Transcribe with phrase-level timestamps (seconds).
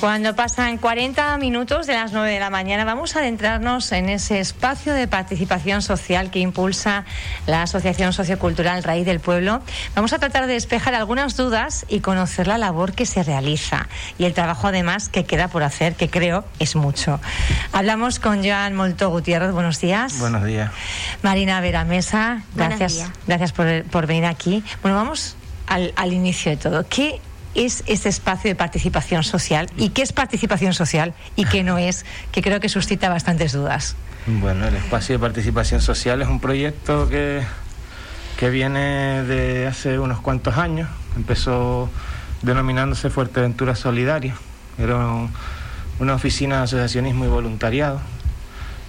[0.00, 4.40] Cuando pasan 40 minutos de las 9 de la mañana, vamos a adentrarnos en ese
[4.40, 7.06] espacio de participación social que impulsa
[7.46, 9.62] la Asociación Sociocultural Raíz del Pueblo.
[9.94, 13.88] Vamos a tratar de despejar algunas dudas y conocer la labor que se realiza
[14.18, 17.18] y el trabajo además que queda por hacer, que creo es mucho.
[17.72, 20.18] Hablamos con Joan Molto Gutiérrez, buenos días.
[20.18, 20.70] Buenos días.
[21.22, 24.62] Marina Vera Mesa, gracias, gracias por, por, venir aquí.
[24.82, 25.36] Bueno, vamos
[25.66, 26.86] al, al inicio de todo.
[26.86, 27.18] ¿Qué
[27.56, 32.04] es este espacio de participación social y qué es participación social y qué no es,
[32.32, 33.96] que creo que suscita bastantes dudas.
[34.26, 37.42] Bueno, el espacio de participación social es un proyecto que,
[38.38, 40.88] que viene de hace unos cuantos años.
[41.16, 41.88] Empezó
[42.42, 44.36] denominándose Fuerteventura Solidaria.
[44.78, 44.98] Era
[45.98, 48.00] una oficina de asociacionismo y voluntariado.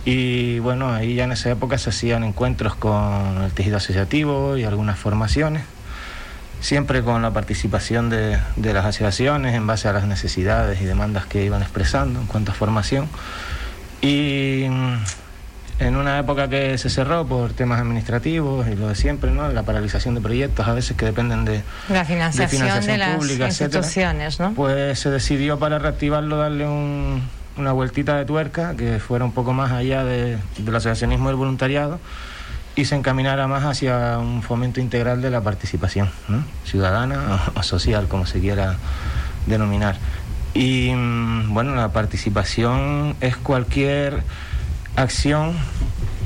[0.06, 4.64] Y bueno, ahí ya en esa época se hacían encuentros con el tejido asociativo y
[4.64, 5.64] algunas formaciones
[6.60, 11.44] siempre con la participación de, las asociaciones en base a las necesidades y demandas que
[11.44, 13.08] iban expresando en cuanto a formación.
[14.02, 14.96] Y mm,
[15.80, 19.48] en una época que se cerró por temas administrativos y lo de siempre, ¿no?
[19.50, 24.54] la paralización de proyectos a veces que dependen de la financiación de, las instituciones, ¿no?
[24.54, 26.68] pues se decidió para reactivarlo darle
[27.58, 31.36] una vueltita de tuerca que fuera un poco más allá de, del asociacionismo y el
[31.36, 32.00] voluntariado
[32.78, 36.12] y se encaminara más hacia un fomento integral de la participación
[36.64, 38.78] ciudadana o, social, como se quiera
[39.48, 39.98] denominar.
[40.54, 44.22] Y mm, bueno, la participación es cualquier
[44.96, 45.54] acción,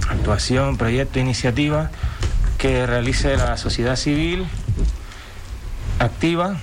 [0.10, 1.90] actuación, proyecto, iniciativa
[2.58, 4.46] que realice la sociedad civil
[6.00, 6.58] activa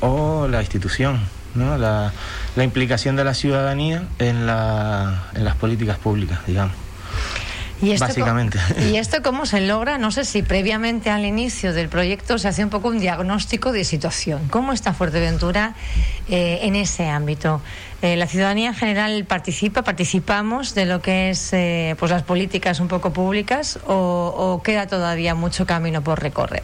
[0.00, 1.20] o la institución,
[1.54, 2.12] la,
[2.56, 6.89] implicación de la ciudadanía en, en las políticas públicas, digamos.
[7.82, 8.58] ¿Y esto Básicamente.
[8.90, 9.98] ¿Y esto cómo se logra?
[9.98, 13.84] No sé si previamente al inicio del proyecto se hace un poco un diagnóstico de
[13.84, 14.48] situación.
[14.50, 15.74] ¿Cómo está Fuerteventura
[16.28, 17.62] eh, en ese ámbito?
[18.02, 22.80] Eh, la ciudadanía en general participa, participamos de lo que es eh, pues las políticas
[22.80, 26.62] un poco públicas o queda todavía mucho camino por recorrer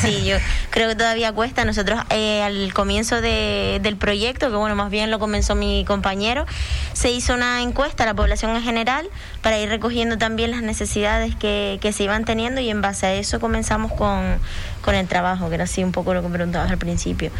[0.00, 0.36] Sí, yo
[0.70, 1.64] creo que todavía cuesta.
[1.64, 6.46] Nosotros eh, al comienzo de, del proyecto, que bueno, más bien lo comenzó mi compañero,
[6.92, 9.08] se hizo una encuesta a la población en general
[9.42, 13.14] para ir recogiendo también las necesidades que, que se iban teniendo y en base a
[13.14, 14.38] eso comenzamos con,
[14.82, 17.30] con el trabajo, que era así un poco lo que preguntabas al principio.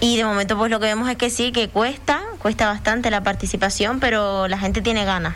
[0.00, 3.22] Y de momento pues lo que vemos es que sí, que cuesta, cuesta bastante la
[3.22, 5.34] participación, pero la gente tiene ganas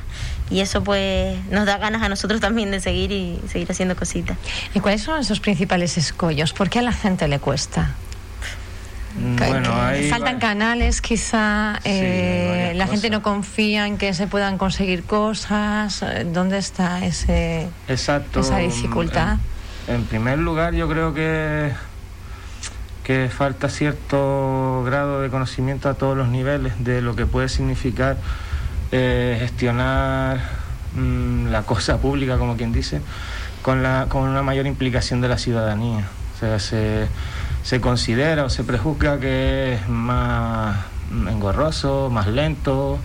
[0.52, 4.36] y eso pues nos da ganas a nosotros también de seguir y seguir haciendo cositas.
[4.74, 6.52] ¿Y cuáles son esos principales escollos?
[6.52, 7.94] ¿Por qué a la gente le cuesta?
[9.18, 9.70] Mm, bueno,
[10.10, 16.04] faltan canales, quizá eh, la gente no confía en que se puedan conseguir cosas.
[16.26, 18.40] ¿Dónde está ese, Exacto.
[18.40, 19.38] esa dificultad?
[19.88, 21.72] En, en primer lugar, yo creo que
[23.04, 28.16] que falta cierto grado de conocimiento a todos los niveles de lo que puede significar
[28.92, 30.38] eh, gestionar
[30.94, 33.00] mm, la cosa pública, como quien dice,
[33.62, 36.06] con, la, con una mayor implicación de la ciudadanía.
[36.36, 37.06] O sea, se,
[37.62, 40.76] se considera o se prejuzga que es más
[41.10, 42.98] engorroso, más lento,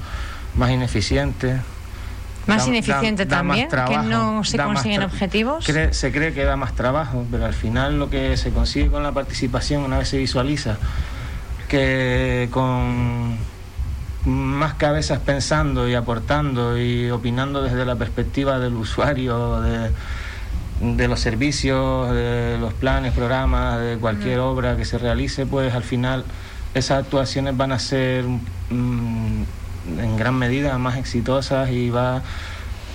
[0.55, 1.57] más ineficiente.
[2.47, 5.65] Más ineficiente también, que no se consiguen objetivos.
[5.65, 9.11] se cree que da más trabajo, pero al final lo que se consigue con la
[9.11, 10.77] participación, una vez se visualiza
[11.67, 13.37] que con
[14.27, 19.91] más cabezas pensando y aportando y opinando desde la perspectiva del usuario, de,
[20.81, 25.83] de los servicios, de los planes, programas, de cualquier obra que se realice, pues al
[25.83, 26.25] final
[26.73, 29.43] esas actuaciones van a ser mm,
[29.99, 32.21] en gran medida más exitosas y va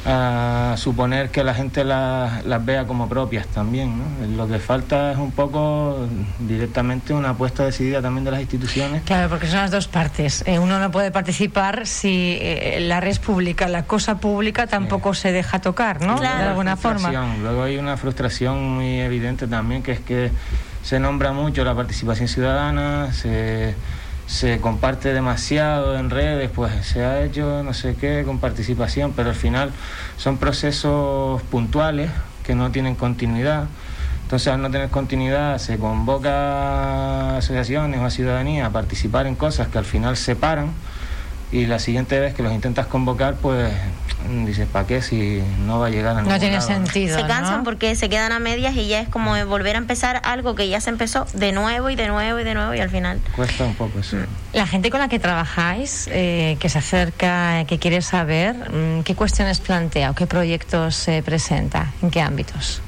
[0.05, 4.03] a suponer que la gente las vea como propias también.
[4.37, 6.07] Lo que falta es un poco
[6.41, 9.03] directamente una apuesta decidida también de las instituciones.
[9.05, 10.43] Claro, porque son las dos partes.
[10.47, 15.31] Eh, uno no puede participar si eh, la red pública, la cosa pública tampoco se
[15.31, 16.19] deja tocar, ¿no?
[16.19, 17.11] De alguna forma.
[17.41, 20.31] Luego hay una frustración muy evidente también, que es que
[20.83, 23.75] se nombra mucho la participación ciudadana, se
[24.27, 29.31] se comparte demasiado en redes, pues se ha hecho no sé qué con participación, pero
[29.31, 29.73] al final
[30.17, 32.11] son procesos puntuales
[32.45, 33.67] que no tienen continuidad.
[34.23, 39.35] Entonces, al no tener continuidad, se convoca a asociaciones o a ciudadanía a participar en
[39.35, 40.73] cosas que al final se paran
[41.53, 43.71] y la siguiente vez que los intentas convocar, pues
[44.45, 47.19] dices, ¿para qué si no va a llegar a No tiene sentido.
[47.19, 50.55] Se cansan porque se quedan a medias y ya es como volver a empezar algo
[50.55, 53.21] que ya se empezó de nuevo y de nuevo y de nuevo y al final.
[53.35, 54.17] Cuesta un poco eso.
[54.17, 54.27] Mm.
[54.55, 59.15] La gente con la que trabajáis, eh, que se acerca, que quiere saber, mm, ¿qué
[59.15, 61.93] cuestiones plantea o qué proyectos se presenta?
[62.03, 62.83] ¿En qué ámbitos?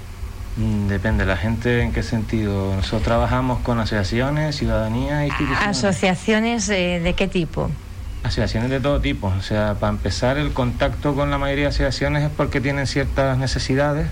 [0.57, 2.77] Mm, Depende, la gente en qué sentido.
[2.77, 5.67] Nosotros trabajamos con asociaciones, ciudadanía instituciones.
[5.67, 7.71] ¿Asociaciones eh, de qué tipo?
[8.25, 9.27] Asociaciones de todo tipo.
[9.27, 13.37] O sea, para empezar, el contacto con la mayoría de asociaciones es porque tienen ciertas
[13.37, 14.09] necesidades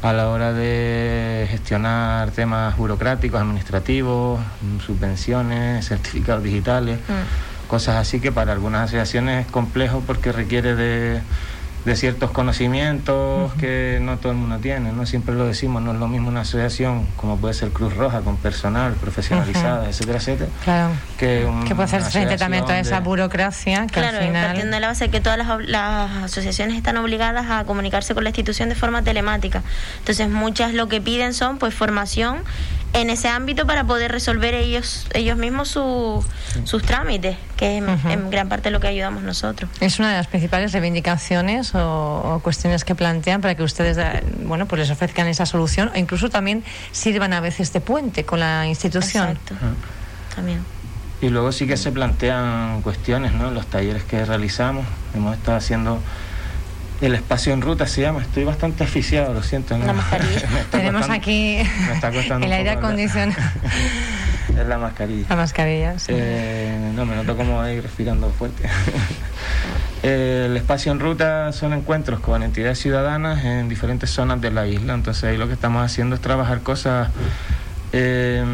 [0.00, 7.00] a la hora de gestionar temas burocráticos, administrativos, mm, subvenciones, certificados digitales,
[7.66, 11.20] cosas así que para algunas asociaciones es complejo porque requiere de,
[11.86, 15.06] de ciertos conocimientos que no todo el mundo tiene, ¿no?
[15.06, 18.36] Siempre lo decimos, no es lo mismo una asociación como puede ser Cruz Roja con
[18.36, 19.90] personal profesionalizado, Ujú.
[19.90, 20.90] etcétera, etcétera, Claro.
[21.16, 24.24] que, un- Que puede hacer una frente también a toda esa burocracia que Claro, al
[24.24, 24.46] final...
[24.46, 28.14] partiendo de la base de que todas las, ob- las asociaciones están obligadas a comunicarse
[28.14, 29.62] con la institución de forma telemática.
[30.00, 32.38] Entonces, muchas lo que piden son pues formación
[32.96, 36.24] en ese ámbito para poder resolver ellos ellos mismos su-
[36.64, 39.70] sus trámites, que es en gran parte lo que ayudamos nosotros.
[39.80, 41.80] Es una de las principales reivindicaciones o,
[42.34, 45.98] o cuestiones que plantean para que ustedes, eh, bueno, pues les ofrezcan esa solución o
[45.98, 49.28] incluso también sirvan a veces de puente con la institución.
[49.30, 49.54] Exacto.
[50.34, 50.60] También.
[51.20, 53.48] Y luego sí que se plantean cuestiones, ¿no?
[53.48, 54.84] En los talleres que realizamos,
[55.14, 55.98] hemos estado haciendo
[57.00, 58.22] el espacio en ruta, se llama.
[58.22, 59.76] Estoy bastante asfixiado, lo siento.
[59.76, 59.86] ¿no?
[59.86, 60.48] La mascarilla.
[60.70, 61.58] Tenemos costando- aquí
[62.44, 63.40] el aire acondicionado,
[64.60, 65.26] es la mascarilla.
[65.28, 65.98] la mascarilla.
[65.98, 66.12] sí.
[66.14, 68.68] Eh, no, me noto como ahí respirando fuerte.
[70.02, 74.94] El espacio en ruta son encuentros con entidades ciudadanas en diferentes zonas de la isla.
[74.94, 77.08] Entonces ahí lo que estamos haciendo es trabajar cosas
[77.92, 78.44] eh,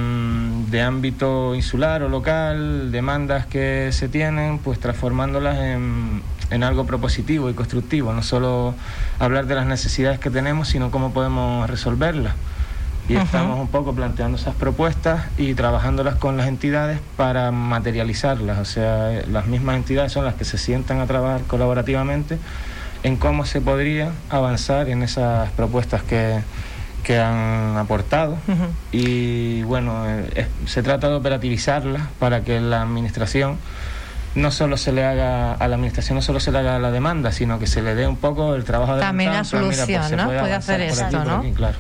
[0.71, 7.50] de ámbito insular o local, demandas que se tienen, pues transformándolas en, en algo propositivo
[7.50, 8.12] y constructivo.
[8.12, 8.75] No solo
[9.19, 12.34] hablar de las necesidades que tenemos, sino cómo podemos resolverlas.
[13.08, 13.25] Y Ujú.
[13.25, 18.58] estamos un poco planteando esas propuestas y trabajándolas con las entidades para materializarlas.
[18.58, 22.38] O sea, las mismas entidades son las que se sientan a trabajar colaborativamente
[23.02, 26.38] en cómo se podría avanzar en esas propuestas que,
[27.02, 28.34] que han aportado.
[28.46, 28.66] Ujú.
[28.93, 33.56] Y bueno, eh, se trata de operativizarlas para que la administración
[34.34, 37.32] no solo se le haga a la administración no solo se le haga la demanda,
[37.32, 40.26] sino que se le dé un poco el trabajo de También la solución, se ¿no?
[40.26, 41.38] Puede hacer aquí, esto, ¿no?
[41.38, 41.76] aquí, claro.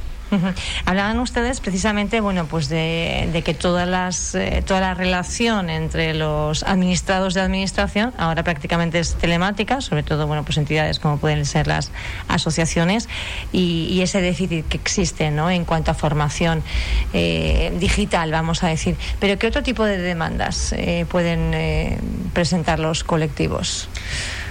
[0.84, 6.14] Hablaban ustedes precisamente, bueno, pues de, de que todas las, eh, toda la relación entre
[6.14, 11.44] los administrados de administración ahora prácticamente es telemática, sobre todo, bueno, pues entidades como pueden
[11.44, 11.90] ser las
[12.28, 13.08] asociaciones
[13.52, 15.50] y, y ese déficit que existe, ¿no?
[15.50, 16.62] En cuanto a formación
[17.12, 18.96] eh, digital, vamos a decir.
[19.20, 21.98] Pero ¿qué otro tipo de demandas eh, pueden eh,
[22.32, 23.88] presentar los colectivos?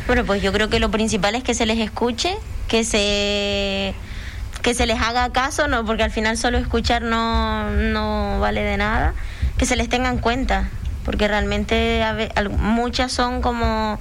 [0.07, 2.36] Bueno, pues yo creo que lo principal es que se les escuche,
[2.68, 3.94] que se
[4.62, 8.78] que se les haga caso, no, porque al final solo escuchar no, no vale de
[8.78, 9.13] nada,
[9.58, 10.69] que se les tenga en cuenta,
[11.06, 14.00] porque realmente a ve- al- muchas son como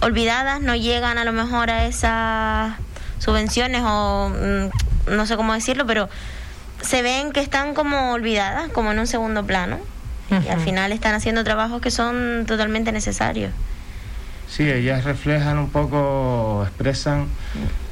[0.00, 2.74] olvidadas, no llegan a lo mejor a esas
[3.18, 6.08] subvenciones o mm, no sé cómo decirlo, pero
[6.82, 9.78] se ven que están como olvidadas, como en un segundo plano,
[10.44, 13.52] y al final están haciendo trabajos que son totalmente necesarios.
[14.48, 17.26] Sí, ellas reflejan un poco, expresan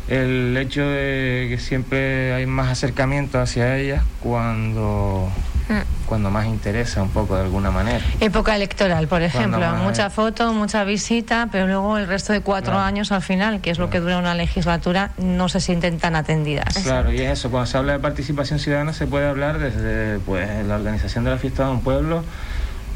[0.09, 5.31] el hecho de que siempre hay más acercamiento hacia ellas cuando,
[5.69, 6.07] Mm.
[6.07, 8.05] cuando más interesa un poco de alguna manera.
[8.21, 12.85] Época electoral, por ejemplo, mucha foto, mucha visita, pero luego el resto de cuatro Claro.
[12.85, 16.79] años al final, que es lo que dura una legislatura, no se sienten tan atendidas.
[16.83, 20.49] Claro, y es eso, cuando se habla de participación ciudadana se puede hablar desde pues,
[20.67, 22.25] la organización de la fiesta de un pueblo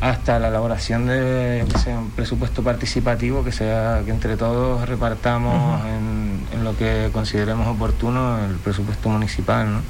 [0.00, 6.36] hasta la elaboración de sé, un presupuesto participativo que sea que entre todos repartamos en,
[6.53, 9.73] en lo que consideremos oportuno el presupuesto municipal.
[9.73, 9.81] ¿no?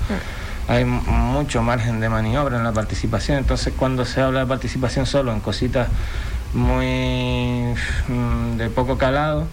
[0.69, 5.07] Hay m- mucho margen de maniobra en la participación, entonces cuando se habla de participación
[5.07, 5.89] solo en cositas
[6.55, 7.75] muy
[8.09, 9.47] mm, de poco calado,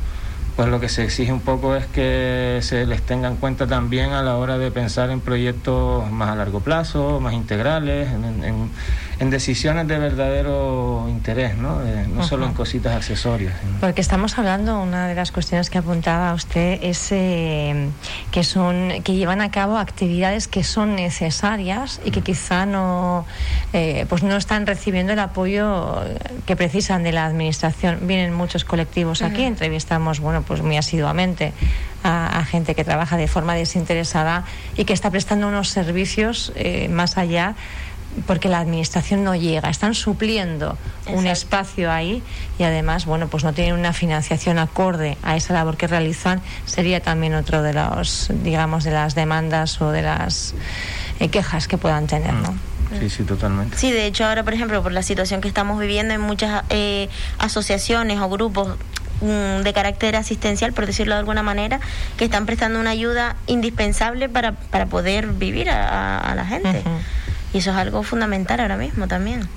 [0.56, 4.12] pues lo que se exige un poco es que se les tenga en cuenta también
[4.12, 8.72] a la hora de pensar en proyectos más a largo plazo, más integrales, en, en-
[9.20, 11.80] en decisiones de verdadero interés, ¿no?
[11.80, 13.54] De- no solo en cositas accesorias.
[13.80, 17.90] Porque estamos hablando, una de las cuestiones que apuntaba usted es eh,
[18.32, 23.26] que son que llevan a cabo actividades que son necesarias y que quizá no
[23.72, 25.96] eh, pues no están recibiendo el apoyo
[26.46, 28.00] que precisan de la administración.
[28.04, 31.54] Vienen muchos colectivos aquí, entrevistamos bueno pues muy asiduamente
[32.04, 34.46] a, a gente que trabaja de forma desinteresada
[34.78, 37.56] y que está prestando unos servicios eh, más allá
[38.28, 42.22] porque la administración no llega, están supliendo un espacio ahí
[42.60, 47.02] y además, bueno, pues no tienen una financiación acorde a esa labor que realizan, sería
[47.02, 50.54] también otro de los, digamos, de las demandas o de las
[51.20, 52.56] eh, quejas que puedan tener, ¿no?
[53.00, 53.78] Sí, sí, totalmente.
[53.78, 57.10] Sí, de hecho ahora, por ejemplo, por la situación que estamos viviendo, hay muchas eh,
[57.40, 61.80] asociaciones o grupos mm, de carácter asistencial, por decirlo de alguna manera,
[62.18, 66.84] que están prestando una ayuda indispensable para, para poder vivir a, la gente.
[67.54, 69.48] Y eso es algo fundamental ahora mismo también.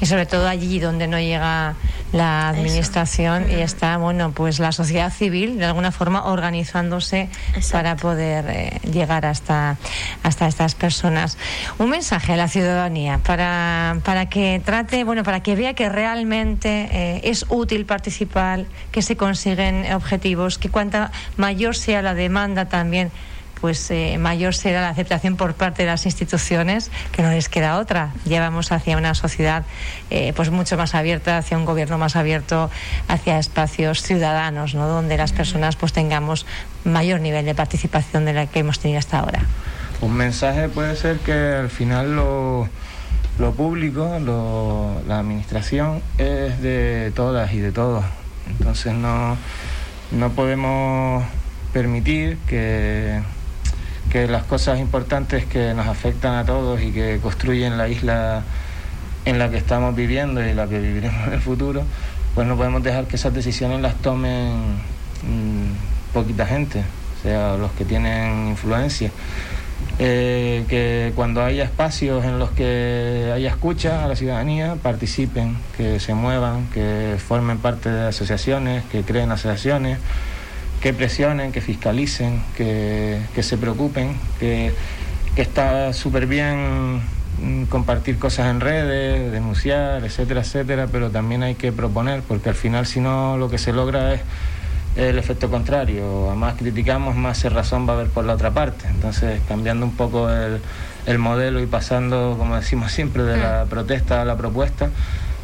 [0.00, 1.74] Y sobre todo allí donde no llega
[2.12, 7.28] la administración y está, bueno, pues la sociedad civil de alguna forma organizándose
[7.72, 9.76] para poder eh, llegar hasta,
[10.22, 11.36] hasta estas personas.
[11.78, 13.20] Un mensaje a la ciudadanía.
[13.24, 19.02] Para, para que trate, bueno, para que vea que realmente eh, es útil participar, que
[19.02, 23.10] se consiguen objetivos, que cuanta mayor sea la demanda también
[23.60, 27.78] pues eh, mayor será la aceptación por parte de las instituciones, que no les queda
[27.78, 28.12] otra.
[28.24, 29.64] Llevamos hacia una sociedad
[30.10, 32.70] eh, pues mucho más abierta, hacia un gobierno más abierto,
[33.08, 34.86] hacia espacios ciudadanos, ¿no?
[34.86, 36.46] donde las personas pues tengamos
[36.84, 39.42] mayor nivel de participación de la que hemos tenido hasta ahora.
[40.00, 42.68] Un mensaje puede ser que al final lo,
[43.38, 48.04] lo público, lo, la administración es de todas y de todos.
[48.48, 49.36] Entonces no,
[50.12, 51.24] no podemos
[51.72, 53.20] permitir que
[54.10, 58.42] que las cosas importantes que nos afectan a todos y que construyen la isla
[59.24, 61.82] en la que estamos viviendo y la que viviremos en el futuro,
[62.34, 64.76] pues no podemos dejar que esas decisiones las tomen
[65.22, 66.80] mm, poquita gente,
[67.18, 69.10] o sea, los que tienen influencia.
[69.98, 76.00] Eh, que cuando haya espacios en los que haya escucha a la ciudadanía, participen, que
[76.00, 79.98] se muevan, que formen parte de asociaciones, que creen asociaciones
[80.86, 84.72] que presionen, que fiscalicen, que, se preocupen, que,
[85.34, 87.00] está súper bien
[87.42, 92.54] mm, compartir cosas en redes, denunciar, etcétera, etcétera, pero también hay que proponer, porque al
[92.54, 94.20] final si no lo que se logra es
[94.94, 98.86] el efecto contrario, a más criticamos, más razón va a haber por la otra parte.
[98.86, 100.60] Entonces, cambiando un poco el,
[101.06, 103.68] el modelo y pasando, como decimos siempre, de la mm.
[103.70, 104.90] protesta a la propuesta,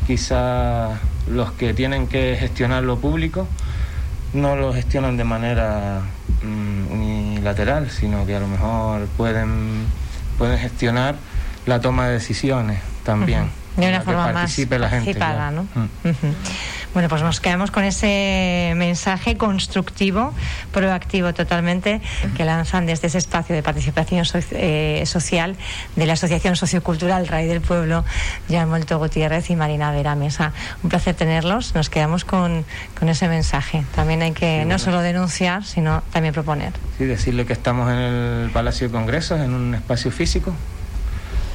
[0.07, 3.49] quizá los que tienen que gestionar lo público,
[4.33, 6.01] no lo gestionan de manera
[6.43, 9.87] mm, unilateral, sino que a lo mejor pueden,
[10.39, 11.17] pueden gestionar
[11.67, 13.51] la toma de decisiones también.
[13.77, 15.63] De una forma más la gente, ¿no?
[15.75, 16.11] Mm.
[16.95, 20.35] Bueno, pues nos quedamos con ese mensaje constructivo,
[20.73, 22.03] proactivo totalmente,
[22.37, 25.57] que lanzan desde ese espacio de participación eh, social
[25.97, 28.05] de la Asociación Sociocultural Rey del Pueblo,
[28.49, 30.53] Jean Molto Gutiérrez y Marina Vera Mesa.
[30.83, 31.75] Un placer tenerlos.
[31.75, 32.65] Nos quedamos con,
[33.01, 33.85] ese mensaje.
[33.95, 36.73] También hay que no solo denunciar, sino también proponer.
[36.99, 40.55] Sí, decirle que estamos en el Palacio de Congresos, en un espacio físico,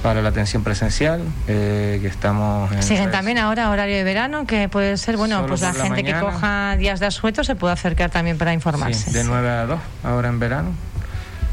[0.02, 2.72] para la atención presencial, eh, que estamos...
[2.72, 6.14] En Siguen también ahora horario de verano, que puede ser, bueno, pues la, gente que
[6.14, 9.12] coja días de asueto se puede acercar también para informarse.
[9.12, 10.72] Sí, de 9 a 2, ahora en verano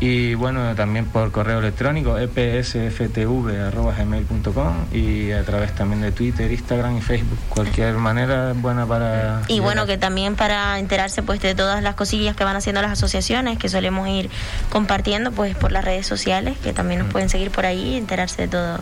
[0.05, 7.01] y bueno, también por correo electrónico epsftv.gmail.com y a través también de Twitter, Instagram y
[7.01, 7.39] Facebook.
[7.49, 9.41] Cualquier manera es buena para...
[9.49, 12.93] Y bueno, que también para enterarse pues de todas las cosillas que van haciendo las
[12.93, 14.29] asociaciones, que solemos ir
[14.69, 17.13] compartiendo pues por las redes sociales, que también nos mm.
[17.13, 18.81] pueden seguir por ahí y enterarse de todo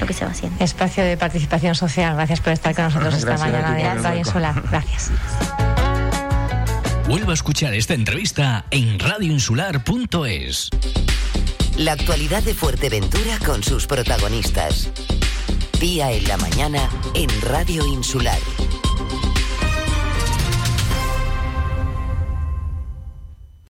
[0.00, 0.64] lo que se va haciendo.
[0.64, 2.14] Espacio de participación social.
[2.14, 4.62] Gracias por estar con nosotros esta mañana de Radio Solar.
[4.70, 5.10] Gracias.
[7.12, 10.70] Vuelva a escuchar esta entrevista en radioinsular.es.
[11.76, 14.90] La actualidad de Fuerteventura con sus protagonistas.
[15.78, 18.38] Día en la mañana en Radio Insular.